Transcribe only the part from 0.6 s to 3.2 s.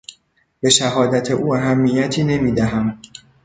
به شهادت او اهمیتی نمیدهم.